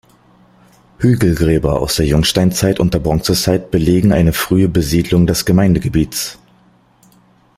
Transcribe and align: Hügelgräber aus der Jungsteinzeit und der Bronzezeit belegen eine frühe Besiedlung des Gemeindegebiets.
Hügelgräber 0.97 1.79
aus 1.79 1.97
der 1.97 2.07
Jungsteinzeit 2.07 2.79
und 2.79 2.95
der 2.95 2.97
Bronzezeit 2.97 3.69
belegen 3.69 4.13
eine 4.13 4.33
frühe 4.33 4.67
Besiedlung 4.67 5.27
des 5.27 5.45
Gemeindegebiets. 5.45 6.39